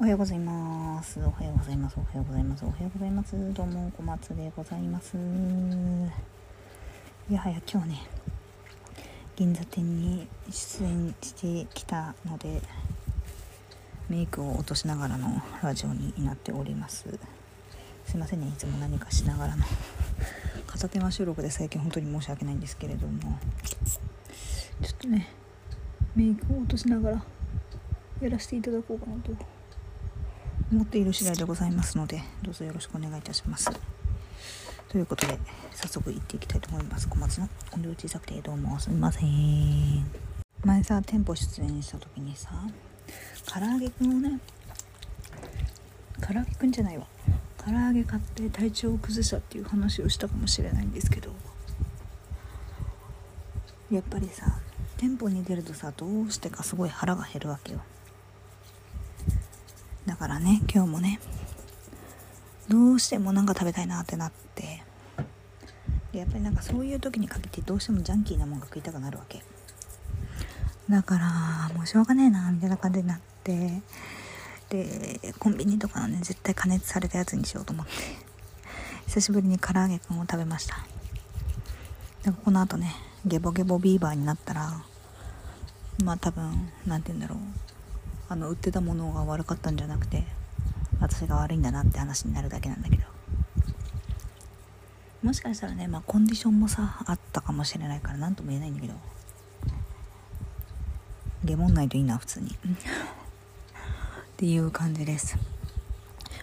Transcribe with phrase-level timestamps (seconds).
[0.00, 1.20] おはようございます。
[1.20, 1.94] おはようございます。
[1.98, 2.64] おはようございます。
[2.64, 3.52] おはようございます。
[3.52, 5.14] どうも、小松でございます。
[7.28, 8.06] いやはや今日ね、
[9.36, 12.62] 銀座店に出演してきたので、
[14.08, 17.04] メイクを落としながらのラジオになっております。
[18.06, 19.62] すいませんね、いつも何かしながらの
[20.66, 25.28] 片手間収録で最近本当に申し訳ないんですけれども、ちょっとね、
[26.16, 27.22] メイクを落としながら
[28.22, 29.59] やらせていただこうかなと
[30.72, 33.70] 思っている次第でございますのでどうぞよろしくお願いいたします。
[34.88, 35.38] ということで
[35.72, 37.08] 早速行っていきたいと思います。
[37.08, 40.04] 小松の音量小さくてどうもすみません。
[40.64, 42.50] 前さ店舗出演した時にさ
[43.52, 44.38] 唐揚げくんをね
[46.20, 47.06] 唐揚げくんじゃないわ。
[47.58, 51.30] 唐揚げ買って体調を崩したっていう話をしたかもしれないんですけど
[53.90, 54.60] やっぱりさ
[54.96, 57.80] 店舗に出るとさどうしてかすごい腹が減るわけよ。
[60.20, 61.18] からね今日もね。
[62.68, 64.82] どうしてもなんか食べたいなってなって。
[66.12, 69.42] でやっぱりなんかそういう時に限ってどうしてもジャンキーなもんが食いたくなるわけ。
[70.90, 73.80] だからもうしょうがねえなみたいな感じになって。
[74.68, 77.92] でコンビニとかのね絶対加熱されたやつにしようと思って。
[79.06, 80.84] 久しぶりに唐揚げくんを食べました。
[82.24, 84.84] でこの後ねゲボゲボビーバーになったら
[86.04, 87.38] まあ多分何て言うんだろう。
[88.30, 90.22] あの売ってたものが悪かったんじゃなくて
[91.00, 93.02] 私が悪いんだなって話になるだけなんだけど。
[95.24, 98.94] もしかしたらねまあコンディションもさあったかもしれないから何とも言えないんだけど。
[101.42, 102.50] ゲボんないといいな普通に。
[102.54, 102.56] っ
[104.36, 105.36] ていう感じです。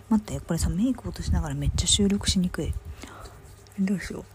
[0.10, 2.74] 待ってこれさメイク落としながらめっちゃ収録しにくい。
[3.80, 4.26] どうしよ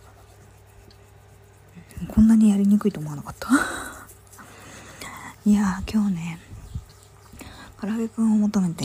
[2.02, 2.06] う。
[2.06, 3.50] こんなにやりにくいと思わなかった。
[5.44, 6.51] いや今日ね
[7.82, 8.84] 唐揚げくんを求めて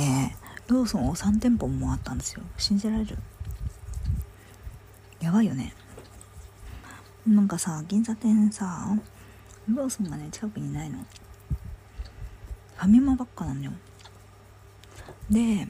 [0.67, 2.41] ローソンを3店舗も回ったんですよ。
[2.57, 3.15] 信じられる？
[5.21, 5.71] やばいよね。
[7.27, 8.97] なんかさ銀座店さ
[9.71, 10.97] ローソンがね近くにないの。
[12.75, 13.73] ファミマばっかなんだよ。
[15.29, 15.67] で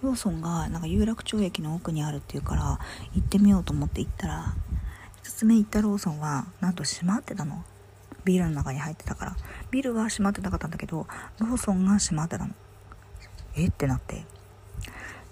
[0.00, 2.78] ローソンがなんか有楽町駅の奥にあるっていうから
[3.12, 4.54] 行ってみようと思って行ったら
[5.24, 7.64] 1つ目行ったローソンはなんと閉まってたの。
[8.24, 9.36] ビルの中に入ってたから。
[9.70, 11.06] ビルは閉まってなかったんだけど
[11.38, 12.54] ローソンが閉まってたの。
[13.56, 13.66] え？
[13.66, 14.24] ってなって。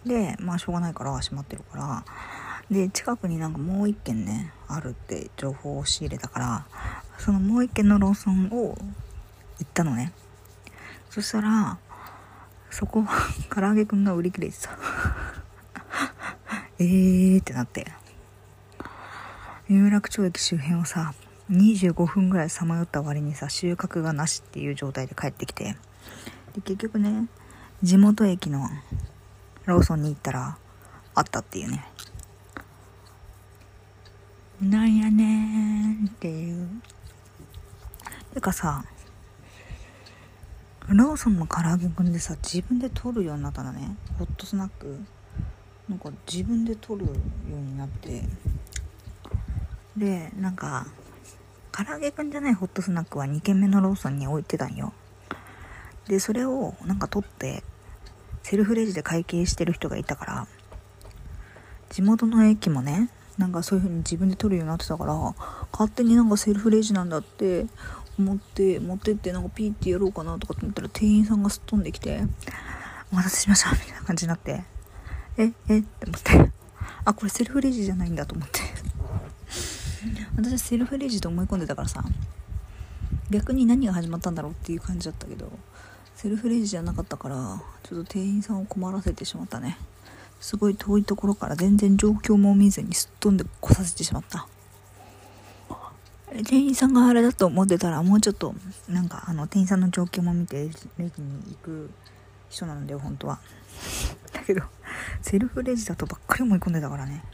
[0.04, 2.04] でまあしょうがないから閉まってるから。
[2.70, 6.66] で近くになんかもう一軒ねあるって情報を仕入れたから
[7.16, 8.76] そのもう一軒のローソンを
[9.58, 10.12] 行ったのね。
[11.10, 11.78] そしたら
[12.70, 13.04] そこ
[13.50, 14.70] 唐揚げくんが売り切れてた。
[16.78, 17.92] えーってなって。
[19.70, 21.12] 有楽町駅周辺をさ
[21.50, 25.76] 25分ぐらいさまよった割にさ収穫がなしっていう状態で帰ってきて。
[26.54, 27.26] で結局ね
[27.82, 28.68] 地元駅の
[29.66, 30.58] ローソンに行ったら
[31.14, 31.84] あったっていうね。
[34.60, 36.68] なんやねんっていう。
[38.34, 38.84] てかさ
[40.88, 43.96] ローソンの唐揚げくんでさ自分で取るようになったらね。
[44.18, 44.98] ホットスナック。
[45.88, 47.12] なんか自分で取るよ
[47.50, 48.22] うになって。
[49.96, 50.86] でなんか
[51.78, 54.92] 唐揚げくんじゃないホットスナックは2軒目のローソンに置いてたんよ
[56.08, 57.62] でそれをなんか取って
[58.42, 60.46] セルフレジで会計してる人がいたから
[61.90, 65.14] 地元の駅もねなんかそういう風に自分で取るようになってたから
[65.70, 67.66] 勝手になんかセルフレジなんだって
[68.18, 72.22] 思って持ってってなんかピーってやろうかなとかと思ったら店員さんがすっ飛んできて
[73.12, 74.64] 「お待たせしました」みたいな感じになって
[75.38, 76.52] 「ええっ?」て思って
[77.04, 78.60] あこれセルフレジじゃないんだと思って
[80.40, 82.04] 私はセルフレジと思い込んでたからさ。
[83.28, 85.50] 逆に何が始まったんだろうっていう感じだったけど
[86.14, 89.76] セルフレジじゃなかったからちょっと店員さんを困らせてしまったね。
[90.40, 94.46] すごい遠いところから全然状況も見ずにすっ飛んでこさせてしまった。
[96.44, 98.54] 店員さんがあれだと思ってたらもうちょっと
[98.88, 101.90] なんかあの店員さんの状況も見てレジに行く
[102.48, 103.40] 人なんだよ本当は。
[104.32, 104.62] だけど
[105.20, 107.24] セルフレジだとばっかり思い込んでたからね。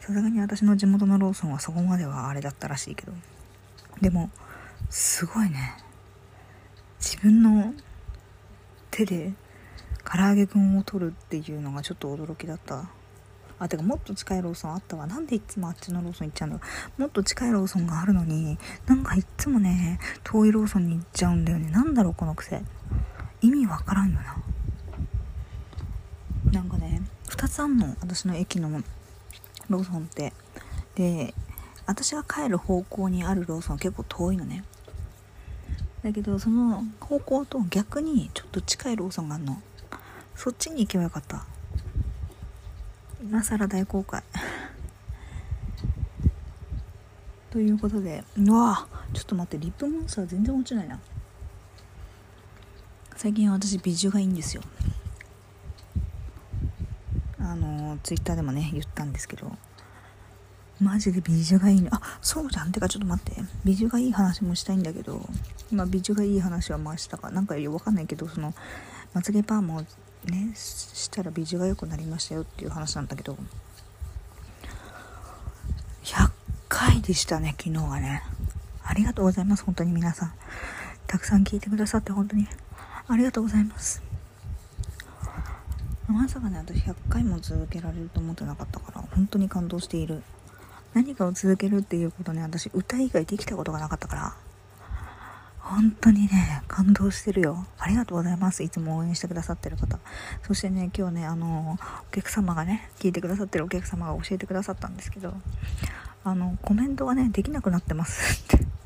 [0.00, 3.12] さすがに私の地元のローソンはそこまではあれだったらしいけど。
[4.00, 4.30] でも
[4.88, 5.76] すごいね。
[6.98, 7.74] 自分の
[8.90, 9.32] 手で
[10.04, 12.88] 唐揚げくんを取るっていうのがちょっと驚きだった。
[13.58, 15.06] あてかもっと近いローソンあったわ。
[15.06, 16.60] なんでいつもあっちのローソン行っちゃうんだ
[16.96, 21.70] もっと近いローソンがあるのになんかいっつもね遠いローソンに行っちゃうんだよね。
[21.70, 22.62] なんだろうこの癖。
[23.42, 24.36] 意味わからんよな。
[26.52, 27.94] なんかね2つあんの。
[28.00, 28.82] 私の駅の
[29.70, 30.32] ローソンって。
[30.94, 31.32] で
[31.86, 34.64] 私が帰る方向にあるローソン結構遠いのね。
[36.02, 39.62] だけどその方向と逆にちょっと近いローソンがあるの。
[40.34, 41.46] そっちに行けばよかった。
[43.22, 44.22] 今更大公開
[47.50, 50.98] ということでうわちょっと待ってリップモンスター全然落ちないな。
[53.20, 54.62] 最近私美女がいいんですよ
[57.38, 59.50] あのツイッターでもね言ったんですけど
[60.80, 61.94] マジで美女がいいの？
[61.94, 62.72] あそうじゃん。
[62.72, 63.42] てかちょっと待って。
[63.64, 65.20] 美女がいい話もしたいんだけど
[65.70, 67.30] まあ美女がいい話はまあしたか。
[67.30, 68.54] なんかよくわかんないけどその
[69.12, 73.36] まつげパーマをねしたら美女が良くなりましたよっていう話なんだけど
[76.04, 76.30] 100
[76.68, 78.22] 回でしたね昨日はね。
[78.82, 80.32] ありがとうございます本当に皆さん。
[81.06, 82.48] たくさん聞いてくださって本当に。
[83.06, 84.02] ありがとうございます。
[86.12, 90.22] まさかね私100回も続けられると思ってなかったから本当に感動している。
[90.92, 94.34] 何かを続けるっていうことね私歌以外できたことがなかったから。
[95.60, 97.64] 本当にね感動してるよ。
[97.78, 98.64] ありがとうございます。
[98.64, 100.00] いつも応援してくださってる方。
[100.42, 101.78] そしてね今日ねあの
[102.08, 105.32] お客様がね聞いてくださってるお客様が教えてくださったんですけど
[106.24, 108.79] あのコメントがねできなくなってますって。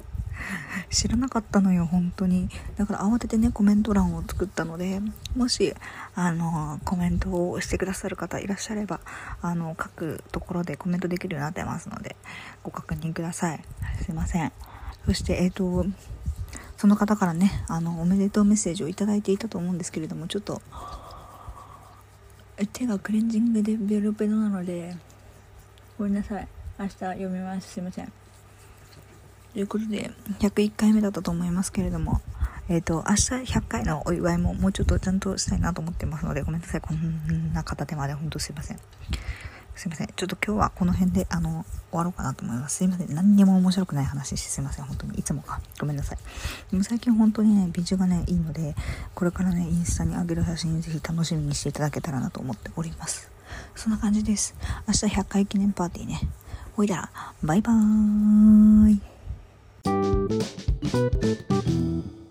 [0.91, 2.49] 知らなかったのよ本当に。
[2.77, 5.01] だから慌ててねコメント欄を作ったので
[5.37, 5.75] もし
[6.15, 9.01] あのコメントをしてくださる方いらっしゃれば
[9.43, 12.17] あの各ところでコメントできるようになってますので
[12.63, 13.65] ご確認ください。
[14.03, 14.53] すいません。
[15.07, 15.87] そしてえっ、ー、と
[16.77, 20.61] その方からねあのおめでとうメッセージを頂いていたと思うんですけれどもちょっと
[22.73, 24.97] 手がクレンジングでベロベロなので
[25.99, 26.49] ごめんなさい。
[26.79, 27.73] 明日読みます。
[27.73, 28.24] すいません。
[29.55, 30.11] ということで、
[30.41, 32.21] 101回目だったと思いますけれども、
[32.69, 36.81] えっ、ー、と、明日100回のお祝いももうちょっとちゃんとしたいなと思ってますので、ごめんなさい。
[36.81, 38.81] こんな片手まで、ほんとすいません。
[39.77, 40.09] すいません。
[40.09, 42.79] ちょっと今日はこの辺で、あの、終わろうかなと思います。
[42.79, 43.15] すいません。
[43.15, 44.87] 何にも面白くない話しすいません。
[44.87, 45.21] 本当に。
[45.21, 45.61] いつもか。
[45.79, 46.19] ごめんなさい。
[46.73, 48.75] でも最近本当にね、美女がね、いいので、
[49.15, 53.31] これからね、インスタに上げる写真ぜひ楽しみにしていただけたらなと思っております。
[53.77, 54.57] そんな感じです。
[54.89, 56.21] 明日100回記念パーティーね。
[56.75, 57.11] ほいだら、
[57.45, 59.14] バイバーイ。
[60.27, 62.24] Thank you.